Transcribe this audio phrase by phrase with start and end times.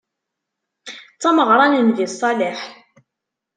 [1.15, 2.59] D tameɣra n Nnbi ṣṣaleḥ.